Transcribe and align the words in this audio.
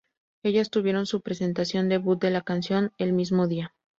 Ellas 0.43 0.71
tuvieron 0.71 1.05
su 1.05 1.21
presentación 1.21 1.87
debut 1.87 2.19
de 2.19 2.31
la 2.31 2.41
canción 2.41 2.91
el 2.97 3.13
mismo 3.13 3.47
día. 3.47 3.75